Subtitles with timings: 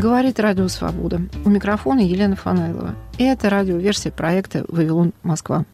[0.00, 1.20] Говорит Радио Свобода.
[1.44, 2.94] У микрофона Елена Фанайлова.
[3.18, 5.66] И это радиоверсия проекта «Вавилон Москва».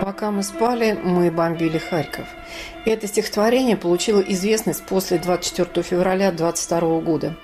[0.00, 2.26] Пока мы спали, мы бомбили Харьков.
[2.84, 7.36] Это стихотворение получило известность после 24 февраля 22 года.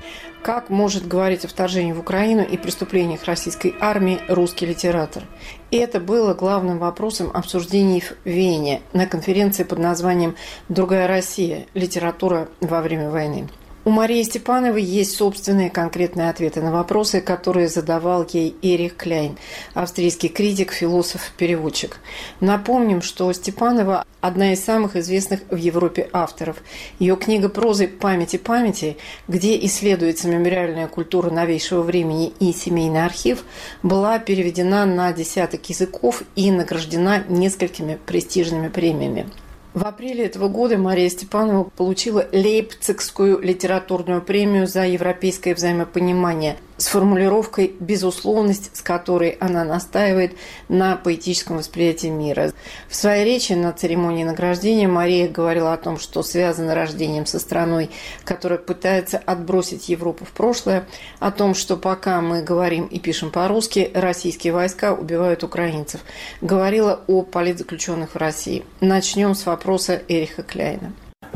[0.42, 5.24] Как может говорить о вторжении в Украину и преступлениях российской армии русский литератор?
[5.70, 10.36] И это было главным вопросом обсуждений в Вене на конференции под названием
[10.68, 11.66] «Другая Россия.
[11.74, 13.48] Литература во время войны».
[13.86, 19.38] У Марии Степановой есть собственные конкретные ответы на вопросы, которые задавал ей Эрих Кляйн,
[19.74, 22.00] австрийский критик, философ, переводчик.
[22.40, 26.56] Напомним, что Степанова– одна из самых известных в Европе авторов.
[26.98, 28.96] Ее книга прозы «Памяти памяти»,
[29.28, 33.44] где исследуется мемориальная культура новейшего времени и семейный архив,
[33.84, 39.28] была переведена на десяток языков и награждена несколькими престижными премиями.
[39.76, 47.74] В апреле этого года Мария Степанова получила Лейпцигскую литературную премию за европейское взаимопонимание с формулировкой
[47.80, 50.36] «безусловность», с которой она настаивает
[50.68, 52.52] на поэтическом восприятии мира.
[52.88, 57.90] В своей речи на церемонии награждения Мария говорила о том, что связано рождением со страной,
[58.24, 60.86] которая пытается отбросить Европу в прошлое,
[61.18, 66.00] о том, что пока мы говорим и пишем по-русски, российские войска убивают украинцев.
[66.40, 68.64] Говорила о политзаключенных в России.
[68.80, 70.92] Начнем с вопроса Эриха Кляйна.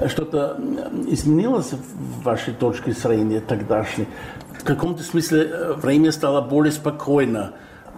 [0.07, 0.57] Что-то
[1.09, 4.07] изменилось в вашей точке зрения тогдашней?
[4.61, 7.55] В каком-то смысле э, время стало более спокойно,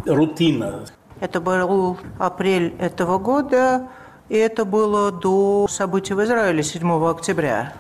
[0.07, 0.85] рутина.
[1.19, 3.89] Это был апрель этого года,
[4.29, 7.73] и это было до событий в Израиле 7 октября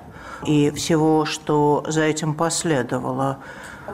[0.44, 3.38] и всего, что за этим последовало.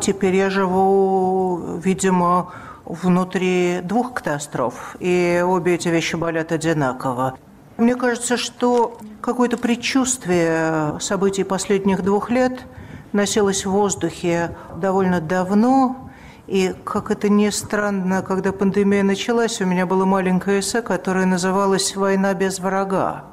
[0.00, 2.52] Теперь я живу, видимо,
[2.86, 7.36] внутри двух катастроф, и обе эти вещи болят одинаково.
[7.76, 12.60] Мне кажется, что какое-то предчувствие событий последних двух лет–
[13.12, 16.10] носилась в воздухе довольно давно.
[16.46, 21.94] И, как это ни странно, когда пандемия началась, у меня было маленькое эссе, которое называлось
[21.94, 23.24] «Война без врага».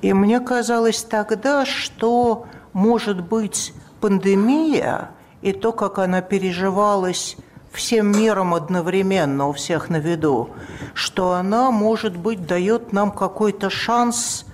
[0.00, 5.10] И мне казалось тогда, что, может быть, пандемия
[5.42, 7.36] и то, как она переживалась
[7.72, 10.50] всем миром одновременно, у всех на виду,
[10.94, 14.46] что она, может быть, дает нам какой-то шанс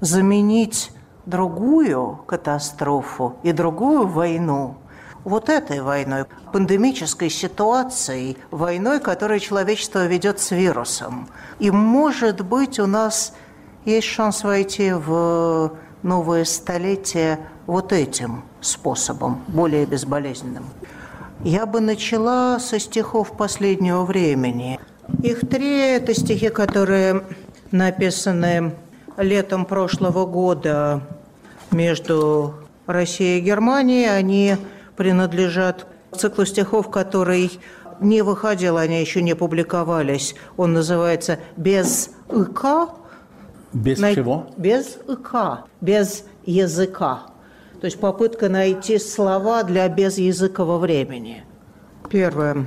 [0.00, 0.90] заменить
[1.26, 4.76] другую катастрофу и другую войну
[5.24, 11.28] вот этой войной, пандемической ситуацией, войной, которую человечество ведет с вирусом.
[11.58, 13.34] И, может быть, у нас
[13.84, 15.72] есть шанс войти в
[16.02, 20.64] новое столетие вот этим способом, более безболезненным.
[21.44, 24.78] Я бы начала со стихов последнего времени.
[25.22, 27.24] Их три– это стихи, которые
[27.70, 28.74] написаны
[29.16, 31.02] летом прошлого года
[31.70, 32.54] между
[32.86, 34.08] Россией и Германией.
[34.08, 34.56] Они
[34.96, 35.86] принадлежат
[36.16, 37.50] циклу стихов, который
[38.00, 40.34] не выходил, они еще не публиковались.
[40.56, 42.90] Он называется «Без ИК».
[43.72, 44.14] Без На...
[44.14, 44.46] чего?
[44.56, 47.22] Без ИК, без языка.
[47.80, 51.44] То есть попытка найти слова для безязыкового времени.
[52.10, 52.66] Первое.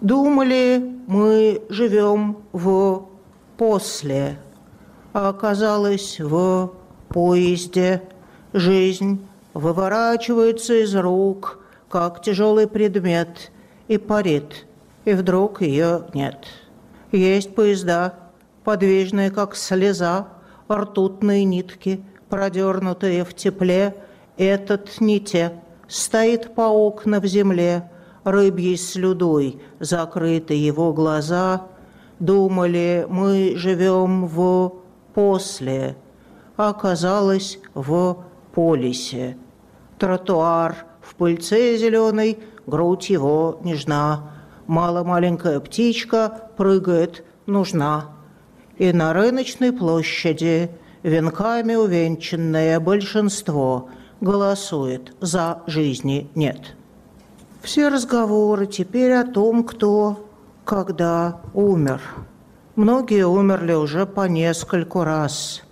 [0.00, 3.06] Думали, мы живем в
[3.56, 4.38] после,
[5.14, 6.72] оказалось в
[7.08, 8.02] поезде–
[8.54, 11.58] Жизнь выворачивается из рук,
[11.88, 13.50] как тяжелый предмет,
[13.88, 14.64] и парит,
[15.04, 16.46] и вдруг ее нет.
[17.10, 18.14] Есть поезда,
[18.62, 20.28] подвижные, как слеза,
[20.70, 23.96] ртутные нитки, продернутые в тепле,
[24.36, 25.54] этот не те,
[25.88, 27.90] стоит паук на в земле,
[28.22, 31.66] рыбьей слюдой закрыты его глаза.
[32.20, 34.74] Думали, мы живем в
[35.14, 35.96] после,
[36.56, 39.36] оказалось в полисе.
[39.98, 44.30] Тротуар в пыльце зеленой, грудь его нежна.
[44.66, 48.10] Мало маленькая птичка прыгает, нужна.
[48.78, 50.70] И на рыночной площади
[51.02, 53.88] венками увенчанное большинство
[54.20, 56.76] голосует «за жизни нет».
[57.62, 60.26] Все разговоры теперь о том, кто,
[60.64, 62.00] когда умер.
[62.76, 65.62] Многие умерли уже по нескольку раз.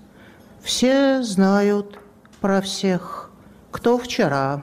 [0.62, 1.98] Все знают
[2.40, 3.30] про всех.
[3.72, 4.62] Кто вчера,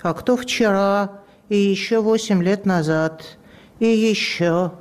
[0.00, 3.38] а кто вчера и еще восемь лет назад,
[3.80, 4.72] и еще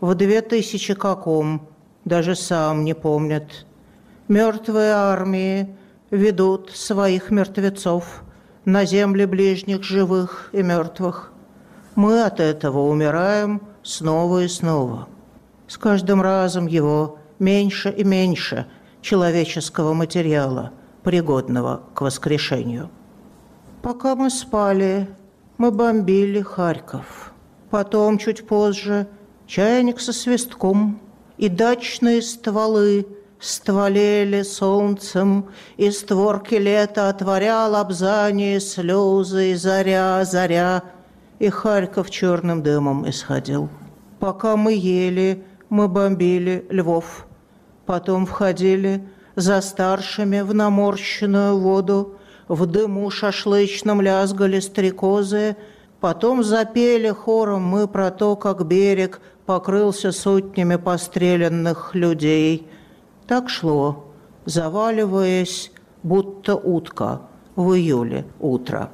[0.00, 1.68] в две тысячи каком,
[2.06, 3.66] даже сам не помнят.
[4.28, 5.76] Мертвые армии
[6.10, 8.22] ведут своих мертвецов
[8.64, 11.32] на земли ближних живых и мертвых.
[11.96, 15.09] Мы от этого умираем снова и снова.
[15.70, 18.66] С каждым разом его меньше и меньше
[19.02, 20.72] человеческого материала,
[21.04, 22.90] пригодного к воскрешению.
[23.80, 25.08] Пока мы спали,
[25.58, 27.32] мы бомбили Харьков.
[27.70, 29.06] Потом, чуть позже,
[29.46, 31.00] чайник со свистком
[31.38, 33.06] и дачные стволы
[33.38, 40.82] стволели солнцем, и створки лета отворял обзание слезы, и заря, заря,
[41.38, 43.68] и Харьков черным дымом исходил.
[44.18, 47.26] Пока мы ели, мы бомбили Львов.
[47.86, 52.16] Потом входили за старшими в наморщенную воду,
[52.48, 55.56] в дыму шашлычном лязгали стрекозы,
[56.00, 62.68] потом запели хором мы про то, как берег покрылся сотнями постреленных людей.
[63.26, 64.12] Так шло,
[64.44, 65.72] заваливаясь,
[66.02, 67.22] будто утка
[67.54, 68.90] в июле утро.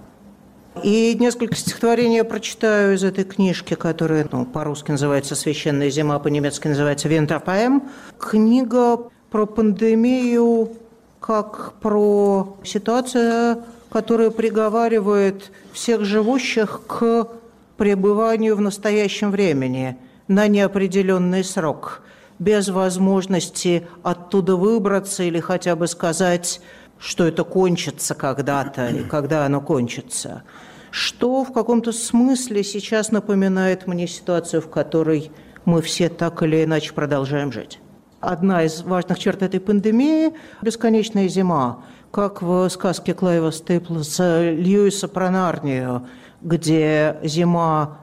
[0.82, 6.68] И несколько стихотворений я прочитаю из этой книжки, которая ну, по-русски называется «Священная зима», по-немецки
[6.68, 7.88] называется «Винтерпоэм».
[8.18, 8.98] Книга
[9.30, 10.72] про пандемию
[11.20, 17.28] как про ситуацию, которая приговаривает всех живущих к
[17.76, 19.96] пребыванию в настоящем времени
[20.28, 22.02] на неопределенный срок,
[22.38, 26.60] без возможности оттуда выбраться или хотя бы сказать,
[26.98, 30.42] что это кончится когда-то и когда оно кончится–
[30.96, 35.30] что в каком-то смысле сейчас напоминает мне ситуацию, в которой
[35.66, 37.80] мы все так или иначе продолжаем жить.
[38.20, 40.32] Одна из важных черт этой пандемии–
[40.62, 46.06] бесконечная зима, как в сказке Клайва Стейплса Льюиса про Нарнию,
[46.40, 47.98] где зима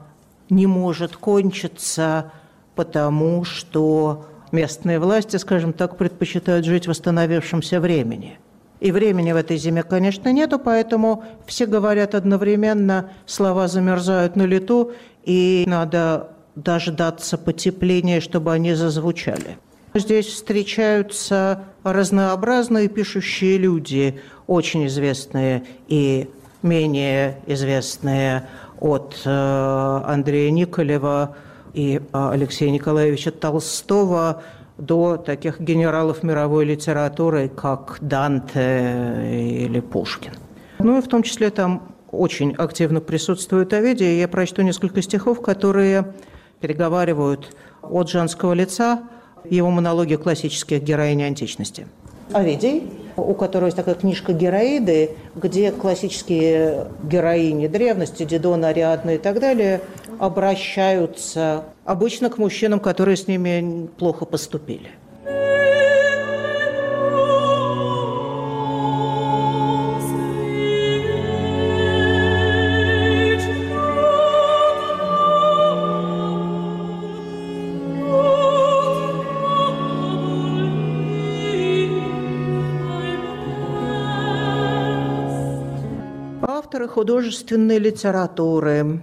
[0.48, 2.30] не может кончиться,
[2.76, 8.38] потому что местные власти, скажем так, предпочитают жить в восстановившемся времени–
[8.84, 14.92] и времени в этой зиме, конечно, нету, поэтому все говорят одновременно, слова замерзают на лету,
[15.24, 19.56] и надо дождаться потепления, чтобы они зазвучали.
[19.94, 26.28] Здесь встречаются разнообразные пишущие люди, очень известные и
[26.60, 28.48] менее известные
[28.80, 31.36] от э, Андрея Николева
[31.72, 34.42] и э, Алексея Николаевича Толстого
[34.78, 40.32] до таких генералов мировой литературы, как Данте или Пушкин.
[40.78, 44.18] Ну и в том числе там очень активно присутствует Овидий.
[44.18, 46.14] Я прочту несколько стихов, которые
[46.60, 49.02] переговаривают от женского лица
[49.48, 51.86] его монологи классических героинь античности.
[52.32, 59.40] Овидий, у которого есть такая книжка «Героиды», где классические героини древности, Дидона, Ариадна и так
[59.40, 59.82] далее,
[60.18, 64.90] обращаются обычно к мужчинам, которые с ними плохо поступили.
[86.86, 89.00] Художественной литературы,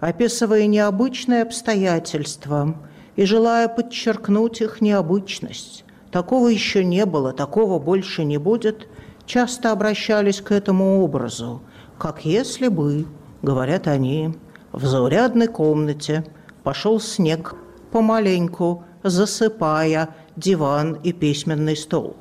[0.00, 2.74] описывая необычные обстоятельства
[3.16, 5.84] и желая подчеркнуть их необычность.
[6.10, 8.88] Такого еще не было, такого больше не будет,
[9.26, 11.62] часто обращались к этому образу,
[11.98, 13.06] как если бы,
[13.42, 14.34] говорят они,
[14.72, 16.24] в заурядной комнате
[16.64, 17.54] пошел снег,
[17.92, 22.16] помаленьку засыпая диван и письменный стол.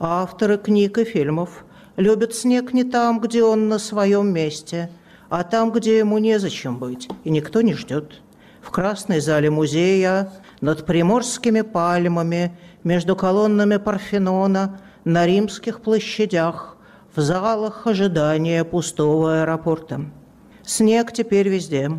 [0.00, 1.64] Авторы книг и фильмов
[1.96, 4.90] любят снег не там, где он на своем месте–
[5.28, 8.22] а там, где ему незачем быть, и никто не ждет.
[8.60, 16.76] В красной зале музея, над приморскими пальмами, между колоннами Парфенона, на римских площадях,
[17.14, 20.02] в залах ожидания пустого аэропорта.
[20.64, 21.90] Снег теперь везде.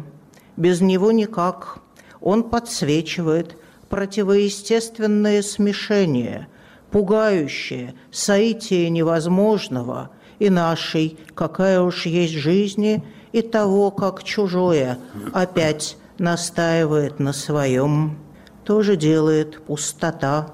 [0.58, 1.80] Без него никак.
[2.22, 3.58] Он подсвечивает
[3.90, 6.48] противоестественное смешение,
[6.92, 14.98] пугающее соитие невозможного и нашей, какая уж есть жизни– и того, как чужое
[15.34, 18.18] опять настаивает на своем,
[18.64, 20.48] тоже делает пустота,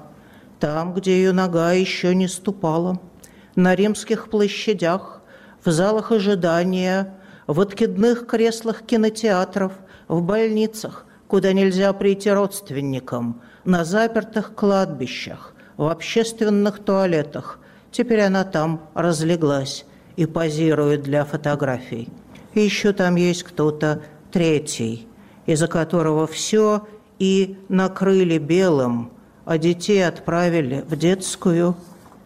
[0.60, 3.00] там, где ее нога еще не ступала,
[3.54, 5.20] на римских площадях,
[5.64, 7.14] в залах ожидания,
[7.46, 9.72] в откидных креслах кинотеатров,
[10.08, 17.58] в больницах, куда нельзя прийти родственникам, на запертых кладбищах, в общественных туалетах.
[17.90, 19.84] Теперь она там разлеглась
[20.16, 22.08] и позирует для фотографий.
[22.56, 25.06] И еще там есть кто-то третий,
[25.44, 29.10] из-за которого все и накрыли белым,
[29.44, 31.76] а детей отправили в детскую,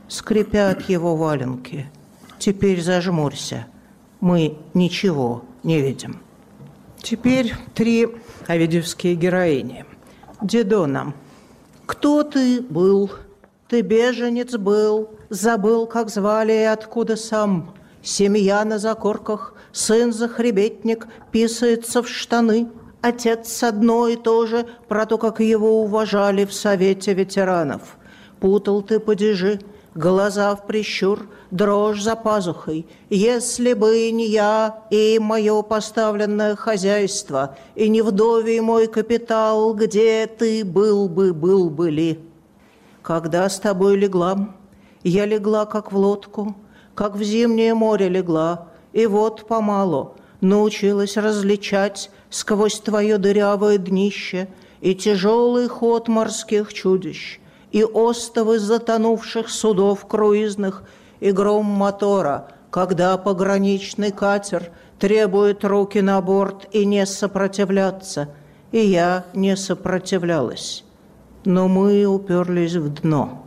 [0.06, 1.90] скрипят его валенки.
[2.38, 3.66] Теперь зажмурься,
[4.20, 6.20] мы ничего не видим.
[7.02, 8.06] Теперь три
[8.46, 9.84] авидевские героини.
[10.40, 11.12] Дедона.
[11.86, 13.10] Кто ты был
[13.66, 17.72] ты беженец был, забыл, как звали и откуда сам.
[18.02, 22.68] Семья на закорках, сын захребетник, писается в штаны.
[23.00, 27.96] Отец одно и то же про то, как его уважали в Совете ветеранов.
[28.40, 29.60] Путал ты падежи,
[29.94, 32.86] глаза в прищур, дрожь за пазухой.
[33.08, 40.64] Если бы не я и мое поставленное хозяйство, и не вдовий мой капитал, где ты
[40.64, 42.20] был бы, был бы ли?
[43.02, 44.54] Когда с тобой легла,
[45.02, 46.54] я легла, как в лодку,
[46.94, 54.48] как в зимнее море легла, и вот помалу научилась различать сквозь твое дырявое днище
[54.80, 57.40] и тяжелый ход морских чудищ,
[57.72, 60.84] и остовы затонувших судов круизных,
[61.20, 68.28] и гром мотора, когда пограничный катер требует руки на борт и не сопротивляться.
[68.72, 70.84] И я не сопротивлялась.
[71.44, 73.44] Но мы уперлись в дно.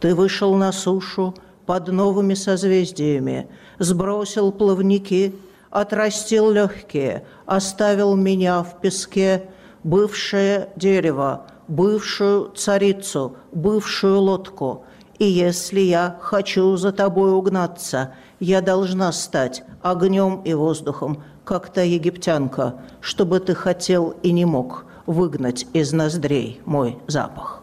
[0.00, 1.34] Ты вышел на сушу
[1.66, 5.34] под новыми созвездиями, сбросил плавники,
[5.70, 9.48] отрастил легкие, оставил меня в песке,
[9.84, 14.84] бывшее дерево, бывшую царицу, бывшую лодку.
[15.18, 21.82] И если я хочу за тобой угнаться, я должна стать огнем и воздухом, как та
[21.82, 27.62] египтянка, чтобы ты хотел и не мог выгнать из ноздрей мой запах.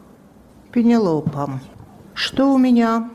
[0.72, 1.60] Пенелопа,
[2.14, 3.12] что у меня?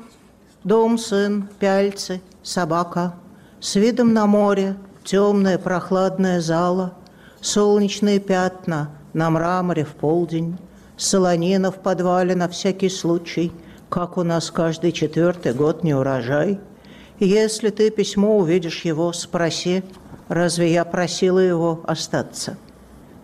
[0.64, 3.14] Дом, сын, пяльцы, собака.
[3.60, 6.94] С видом на море, темная прохладная зала,
[7.40, 10.56] солнечные пятна на мраморе в полдень,
[10.96, 13.52] солонина в подвале на всякий случай,
[13.90, 16.58] как у нас каждый четвертый год не урожай.
[17.18, 19.82] Если ты письмо увидишь его, спроси,
[20.28, 22.56] разве я просила его остаться?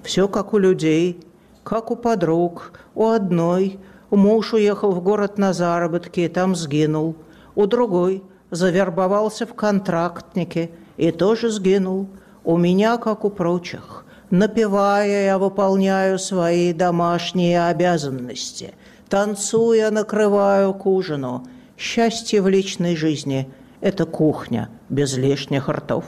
[0.02, 1.24] Все как у людей,
[1.62, 3.78] как у подруг, у одной.
[4.10, 7.16] Муж уехал в город на заработки и там сгинул.
[7.54, 8.22] У другой
[8.54, 12.08] завербовался в контрактнике и тоже сгинул.
[12.44, 14.04] У меня, как у прочих.
[14.30, 18.74] Напевая, я выполняю свои домашние обязанности.
[19.08, 21.46] Танцуя, накрываю к ужину.
[21.76, 23.48] Счастье в личной жизни–
[23.80, 26.04] это кухня без лишних ртов.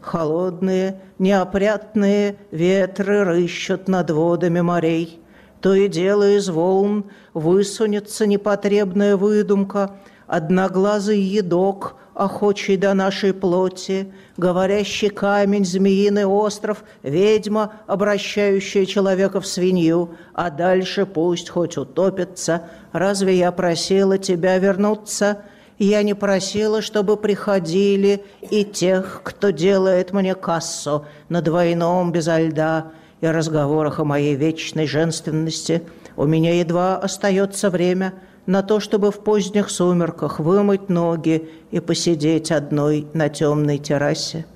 [0.00, 5.20] Холодные, неопрятные ветры рыщут над водами морей.
[5.60, 9.94] То и дело из волн высунется непотребная выдумка,
[10.32, 20.14] одноглазый едок– охочий до нашей плоти, говорящий камень, змеиный остров, ведьма, обращающая человека в свинью,
[20.32, 22.62] а дальше пусть хоть утопится.
[22.92, 25.42] Разве я просила тебя вернуться?
[25.78, 32.92] Я не просила, чтобы приходили и тех, кто делает мне кассу на двойном безо льда
[33.20, 35.82] и разговорах о моей вечной женственности.
[36.16, 38.14] У меня едва остается время–
[38.46, 44.46] на то, чтобы в поздних сумерках вымыть ноги и посидеть одной на темной террасе.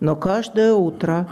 [0.00, 1.28] Но каждое утро,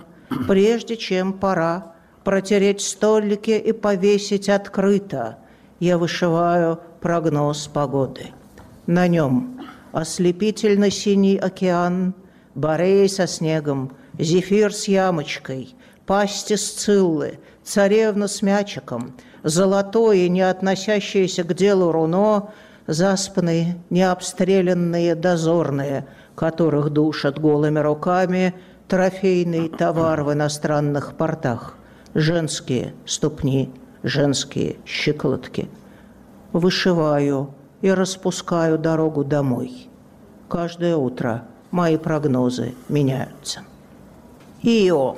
[0.47, 5.39] прежде чем пора протереть столики и повесить открыто,
[5.81, 8.29] я вышиваю прогноз погоды.
[8.87, 9.61] На нем
[9.93, 12.15] ослепительно-синий океан,
[12.55, 15.75] Бореи со снегом, зефир с ямочкой,
[16.07, 19.15] пасти сциллы, царевна с мячиком–
[19.47, 22.51] золотое, не относящееся к делу руно,
[22.87, 28.55] заспанные, необстрелянные дозорные, которых душат голыми руками
[28.89, 31.77] трофейный товар в иностранных портах,
[32.15, 33.73] женские ступни,
[34.03, 35.69] женские щиколотки.
[36.53, 39.89] Вышиваю и распускаю дорогу домой.
[40.49, 43.61] Каждое утро мои прогнозы меняются.
[44.63, 45.17] Ио,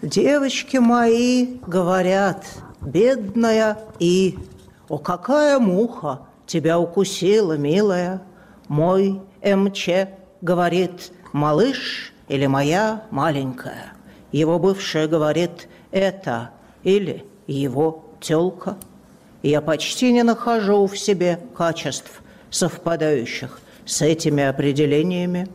[0.00, 2.44] девочки мои говорят–
[2.86, 4.38] бедная И.
[4.88, 8.22] О, какая муха тебя укусила, милая?
[8.68, 9.88] Мой МЧ
[10.40, 13.92] говорит, малыш или моя маленькая.
[14.32, 16.50] Его бывшая говорит, это
[16.82, 18.76] или его тёлка.
[19.42, 25.48] Я почти не нахожу в себе качеств, совпадающих с этими определениями.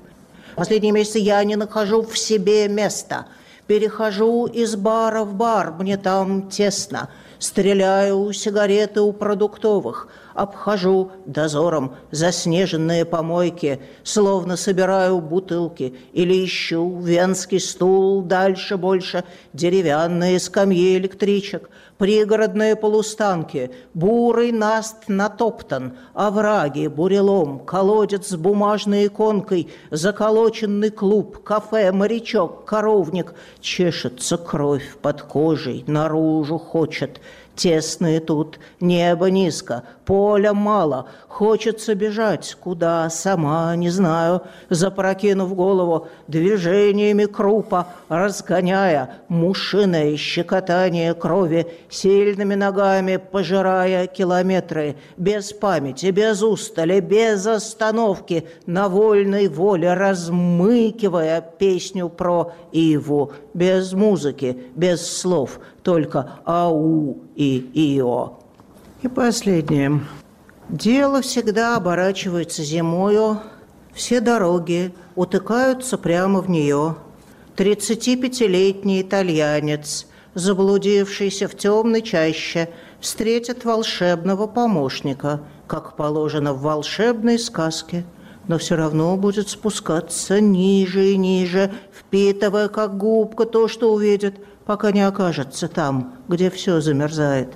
[0.56, 3.28] Последние месяцы я не нахожу в себе места–
[3.72, 7.08] Перехожу из бара в бар, мне там тесно.
[7.40, 10.10] Стреляю сигареты у продуктовых.
[10.42, 15.94] Обхожу дозором заснеженные помойки, Словно собираю бутылки.
[16.14, 21.70] Или ищу венский стул, дальше больше Деревянные скамьи электричек–
[22.02, 32.66] пригородные полустанки, бурый наст натоптан, овраги, бурелом, колодец с бумажной иконкой, заколоченный клуб, кафе, морячок,
[32.66, 33.36] коровник.
[33.60, 37.22] Чешется кровь под кожей, наружу хочет.
[37.62, 46.08] Тесные тут, небо низко, пол воля мало, хочется бежать, куда, сама не знаю, запрокинув голову,
[46.28, 57.46] движениями крупа, разгоняя мушиное щекотание крови, сильными ногами пожирая километры, без памяти, без устали, без
[57.48, 67.98] остановки, на вольной воле размыкивая песню про Иву, без музыки, без слов, только ау и
[68.00, 68.40] ио.
[69.02, 70.02] И последнее.
[70.70, 73.40] Дело всегда оборачивается зимою,
[73.94, 76.96] все дороги утыкаются прямо в нее.
[77.58, 88.06] 35-летний итальянец, заблудившийся в темной чаще, встретит волшебного помощника, как положено в волшебной сказке,
[88.48, 94.92] но все равно будет спускаться ниже и ниже, впитывая как губка то, что увидит, пока
[94.92, 97.54] не окажется там, где все замерзает.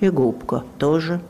[0.00, 1.20] И губка тоже.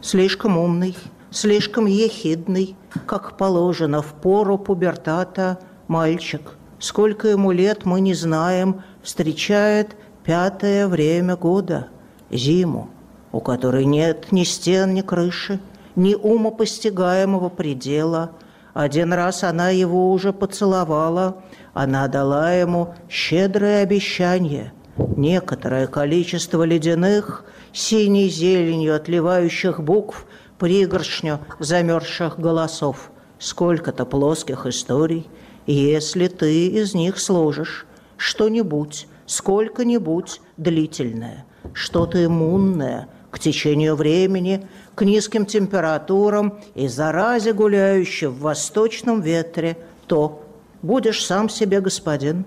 [0.00, 0.96] Слишком умный,
[1.30, 5.58] слишком ехидный, как положено в пору пубертата,
[5.88, 6.56] мальчик.
[6.78, 11.88] Сколько ему лет, мы не знаем, встречает пятое время года,
[12.30, 12.90] зиму,
[13.30, 15.60] у которой нет ни стен, ни крыши,
[15.96, 18.32] ни умопостигаемого предела.
[18.74, 21.42] Один раз она его уже поцеловала,
[21.74, 30.26] она дала ему щедрое обещание, некоторое количество ледяных– синей зеленью отливающих букв,
[30.58, 35.28] пригоршню замерзших голосов, сколько-то плоских историй,
[35.66, 45.46] если ты из них сложишь что-нибудь, сколько-нибудь длительное, что-то иммунное к течению времени, к низким
[45.46, 50.42] температурам и заразе, гуляющей в восточном ветре, то
[50.82, 52.44] будешь сам себе господин,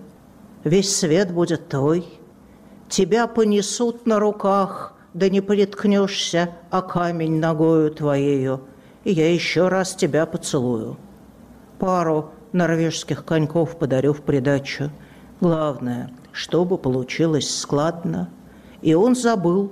[0.64, 2.06] весь свет будет твой,
[2.90, 8.66] тебя понесут на руках– да не приткнешься, а камень ногою твоею,
[9.06, 10.98] и я еще раз тебя поцелую.
[11.80, 14.92] Пару норвежских коньков подарю в придачу.
[15.40, 18.30] Главное, чтобы получилось складно.
[18.82, 19.72] И он забыл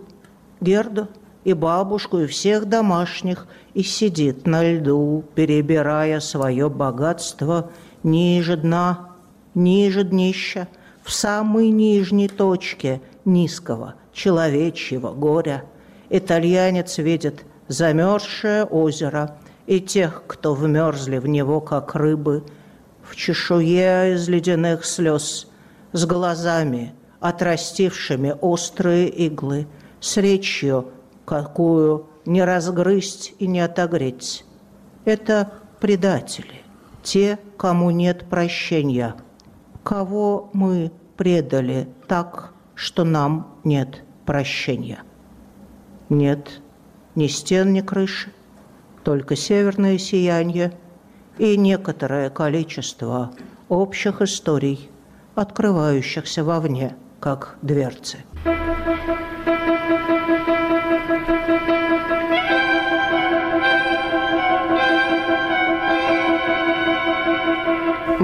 [0.62, 1.10] Герду
[1.44, 7.70] и бабушку, и всех домашних, и сидит на льду, перебирая свое богатство
[8.04, 9.10] ниже дна,
[9.56, 10.68] ниже днища,
[11.04, 15.66] в самой нижней точке низкого– человечьего горя.
[16.10, 22.44] Итальянец видит замерзшее озеро и тех, кто вмерзли в него, как рыбы,
[23.02, 25.48] в чешуе из ледяных слез,
[25.92, 29.68] с глазами, отрастившими острые иглы,
[30.00, 30.90] с речью,
[31.26, 34.46] какую не разгрызть и не отогреть.
[35.06, 36.62] Это предатели,
[37.02, 39.16] те, кому нет прощения,
[39.84, 45.04] кого мы предали так, что нам нет прощения.
[46.10, 46.62] Нет
[47.16, 48.32] ни стен, ни крыши,
[49.04, 50.78] только северное сияние
[51.38, 53.34] и некоторое количество
[53.70, 54.90] общих историй,
[55.36, 58.20] открывающихся вовне, как дверцы.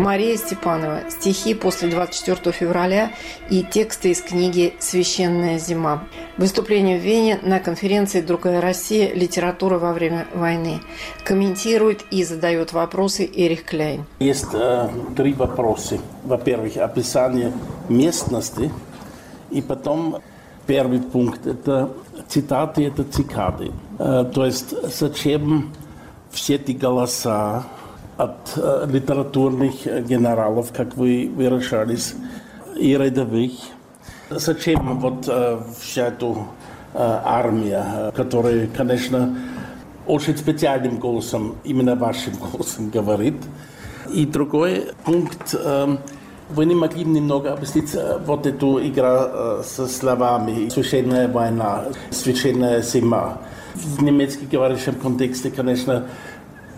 [0.09, 1.01] Мария Степанова.
[1.07, 3.11] Стихи после 24 февраля
[3.51, 6.05] и тексты из книги «Священная зима».
[6.35, 9.13] Выступление в Вене на конференции «Другая Россия.
[9.13, 10.79] Литература во время войны».
[11.23, 14.03] Комментирует и задает вопросы Эрих Кляйн.
[14.17, 15.99] Есть э, три вопроса.
[16.23, 17.53] Во-первых, описание
[17.87, 18.71] местности.
[19.51, 20.23] И потом
[20.65, 21.91] первый пункт– это
[22.27, 23.71] цитаты, это цикады.
[23.99, 25.71] Э, то есть зачем
[26.31, 27.63] все эти голоса,
[28.19, 32.15] от э, литературных генералов, как вы выражались,
[32.77, 33.51] и рядовых.
[34.29, 36.35] Зачем вот э, вся эта э,
[36.95, 39.37] армия, которая, конечно,
[40.05, 43.37] очень специальным голосом, именно вашим голосом говорит.
[44.13, 45.53] И другой пункт,
[46.49, 53.37] вы не могли немного объяснить вот эту игру со словами «священная война», «священная зима».
[53.75, 56.07] В немецком говорящем контексте, конечно,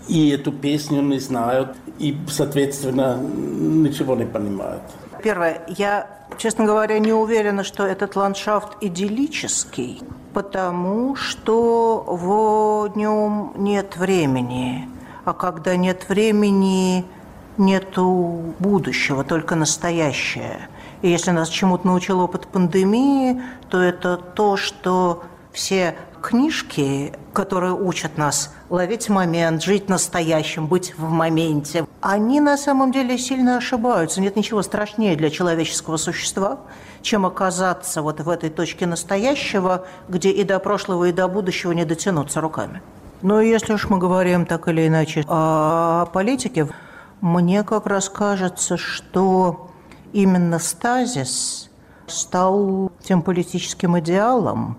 [0.08, 4.82] и эту песню не знают, и, соответственно, ничего не понимают.
[5.22, 5.62] Первое.
[5.68, 6.06] Я,
[6.38, 10.02] честно говоря, не уверена, что этот ландшафт идиллический,
[10.34, 14.88] потому что в нем нет времени.
[15.24, 17.04] А когда нет времени,
[17.56, 20.68] нету будущего, только настоящее.
[21.02, 28.16] И если нас чему-то научил опыт пандемии, то это то, что все книжки, которые учат
[28.16, 34.20] нас ловить момент, жить настоящим, быть в моменте, они на самом деле сильно ошибаются.
[34.20, 36.60] Нет ничего страшнее для человеческого существа,
[37.02, 41.84] чем оказаться вот в этой точке настоящего, где и до прошлого, и до будущего не
[41.84, 42.80] дотянуться руками.
[43.20, 46.68] Ну, если уж мы говорим так или иначе о политике,
[47.20, 49.70] мне как раз кажется, что
[50.12, 51.70] именно стазис
[52.06, 54.76] стал тем политическим идеалом,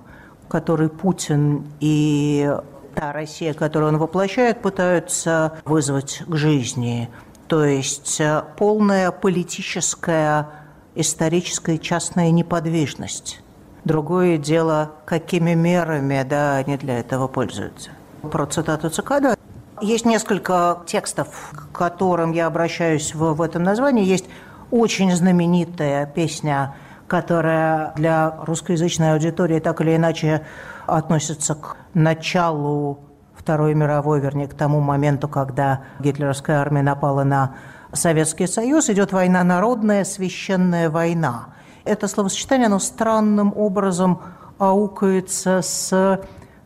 [0.53, 2.47] который Путин и
[2.93, 7.09] та Россия, которую он воплощает, пытаются вызвать к жизни.
[7.47, 10.47] То есть э, полная политическая,
[10.93, 13.41] историческая частная неподвижность.
[13.83, 17.89] Другое дело, какими мерами да, они для этого пользуются.
[18.21, 19.35] Про цитату Цикада
[19.81, 24.05] есть несколько текстов, к которым я обращаюсь в, в этом названии.
[24.05, 24.25] Есть
[24.69, 26.75] очень знаменитая песня,
[27.13, 30.41] которая для русскоязычной аудитории так или иначе
[30.87, 33.01] относится к началу
[33.35, 37.51] Второй мировой, вернее, к тому моменту, когда гитлеровская армия напала на
[37.91, 41.49] Советский Союз, идет война народная, священная война.
[41.85, 44.19] Это словосочетание, оно странным образом
[44.57, 46.19] аукается с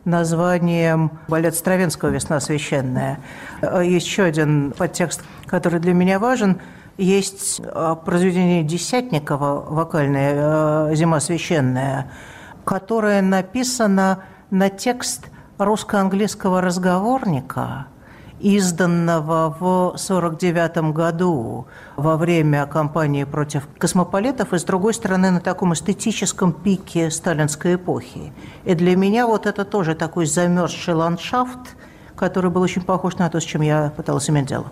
[0.06, 3.20] названием балет Стравинского «Весна священная».
[3.60, 6.58] Есть еще один подтекст, который для меня важен.
[6.98, 12.10] Есть э, произведение Десятникова, вокальное э, «Зима священная»,
[12.64, 17.86] которое написано на текст русско-английского разговорника–
[18.40, 25.72] изданного в 1949 году во время кампании против космополитов, и, с другой стороны, на таком
[25.72, 28.32] эстетическом пике сталинской эпохи.
[28.64, 31.76] И для меня вот это тоже такой замерзший ландшафт,
[32.16, 34.66] который был очень похож на то, с чем я пыталась иметь дело.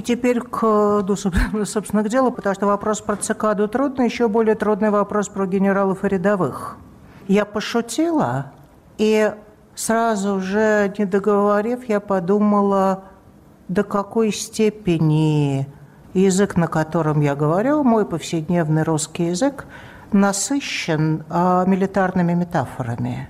[0.00, 1.14] И теперь к, ну,
[1.66, 6.04] собственно, к делу, потому что вопрос про цикаду трудный, еще более трудный вопрос про генералов
[6.04, 6.78] и рядовых.
[7.28, 8.46] Я пошутила,
[8.96, 9.30] и
[9.74, 13.04] сразу же, не договорив, я подумала,
[13.68, 15.68] до какой степени
[16.14, 19.66] язык, на котором я говорю, мой повседневный русский язык,
[20.12, 23.28] насыщен а, милитарными метафорами.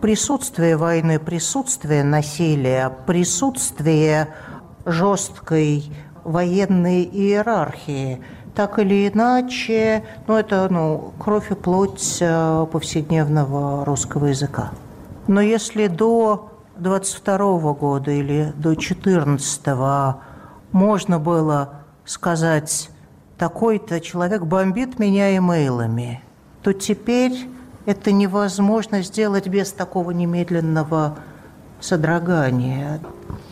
[0.00, 4.28] Присутствие войны, присутствие насилия, присутствие
[4.86, 5.90] жесткой
[6.24, 8.20] военной иерархии.
[8.54, 14.70] Так или иначе, ну, это ну, кровь и плоть э, повседневного русского языка.
[15.26, 19.60] Но если до 22 года или до 14
[20.72, 21.70] можно было
[22.04, 22.90] сказать,
[23.38, 26.22] такой-то человек бомбит меня имейлами,
[26.62, 27.48] то теперь
[27.86, 31.18] это невозможно сделать без такого немедленного
[31.80, 33.00] содрогания.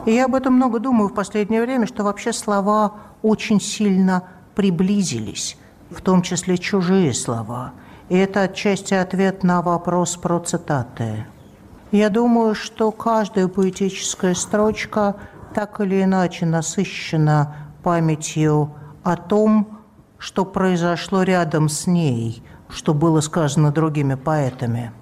[0.04, 5.56] И я об этом много думаю в последнее время, что вообще слова очень сильно приблизились,
[5.90, 7.72] в том числе чужие слова.
[8.08, 11.26] И это отчасти ответ на вопрос про цитаты.
[11.92, 15.16] Я думаю, что каждая поэтическая строчка
[15.54, 19.78] так или иначе насыщена памятью о том,
[20.18, 24.92] что произошло рядом с ней, что было сказано другими поэтами.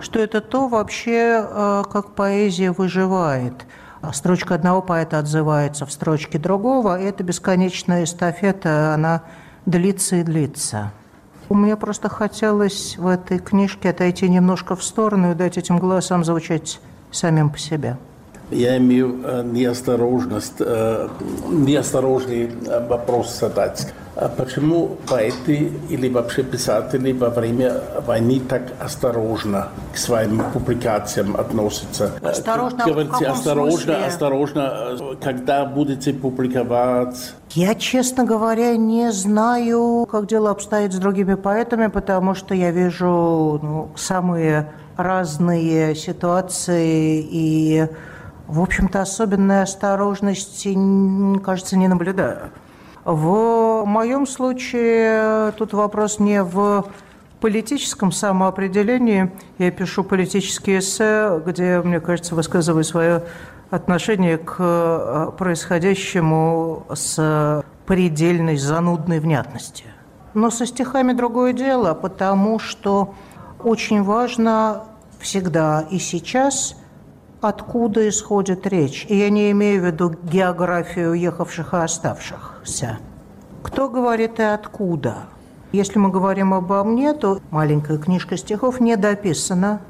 [0.00, 3.66] Что это то вообще, э, как поэзия выживает–
[4.12, 9.22] строчка одного поэта отзывается в строчке другого, и эта бесконечная эстафета, она
[9.66, 10.92] длится и длится.
[11.48, 16.80] Мне просто хотелось в этой книжке отойти немножко в сторону и дать этим голосам звучать
[17.10, 17.96] самим по себе.
[18.50, 21.08] Я имею э, неосторожность, э,
[21.48, 23.92] неосторожный э, вопрос задать.
[24.16, 32.12] А почему поэты или вообще писатели во время войны так осторожно к своим публикациям относятся?
[32.22, 33.94] Осторожно, Говорите, в каком осторожно, смысле?
[34.06, 37.34] осторожно, когда будете публиковать?
[37.52, 43.60] Я, честно говоря, не знаю, как дело обстоит с другими поэтами, потому что я вижу
[43.62, 47.86] ну, самые разные ситуации и,
[48.50, 50.76] в общем-то, особенной осторожности,
[51.40, 52.50] кажется, не наблюдаю.
[53.04, 56.86] В моем случае тут вопрос не в
[57.40, 59.30] политическом самоопределении.
[59.58, 63.22] Я пишу политические эссе, где, мне кажется, высказываю свое
[63.70, 69.86] отношение к э, происходящему с предельной занудной внятностью.
[70.34, 73.14] Но со стихами другое дело, потому что
[73.62, 74.84] очень важно
[75.20, 76.76] всегда и сейчас,
[77.40, 79.06] откуда исходит речь.
[79.08, 82.98] И я не имею в виду географию уехавших и оставшихся.
[83.62, 85.24] Кто говорит и откуда?
[85.72, 89.80] Если мы говорим обо мне, то маленькая книжка стихов не дописана,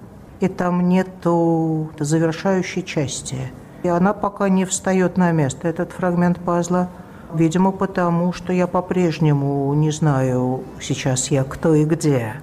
[0.40, 3.52] и там нету завершающей части.
[3.82, 6.88] И она пока не встает на место, этот фрагмент пазла.
[7.32, 12.34] Видимо, потому что я по-прежнему не знаю сейчас я кто и где.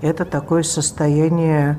[0.00, 1.76] Это такое состояние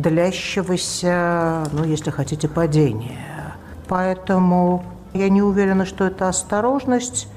[0.00, 3.56] длящегося, ну, если хотите, падения.
[3.88, 4.84] Поэтому
[5.14, 7.28] я не уверена, что это осторожность,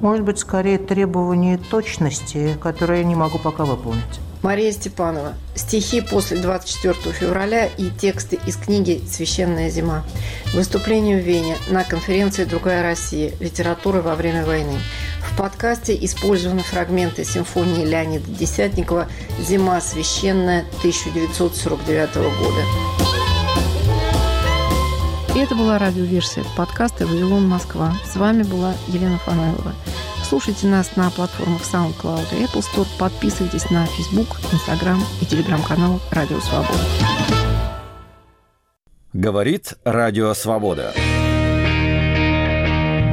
[0.00, 4.20] может быть, скорее требование точности, которое я не могу пока выполнить.
[4.42, 5.34] Мария Степанова.
[5.54, 10.02] Стихи после 24 февраля и тексты из книги «Священная зима».
[10.54, 13.32] Выступление в Вене на конференции «Другая Россия.
[13.38, 14.78] Литература во время войны».
[15.40, 22.62] В подкасте использованы фрагменты симфонии Леонида Десятникова «Зима священная» 1949 года.
[25.34, 27.94] И это была радиоверсия подкаста «Вавилон Москва».
[28.04, 29.72] С вами была Елена Фанайлова.
[30.28, 32.86] Слушайте нас на платформах SoundCloud и Apple Store.
[32.98, 36.84] Подписывайтесь на Facebook, Instagram и телеграм-канал «Радио Свобода».
[39.14, 40.92] Говорит Радио Свобода.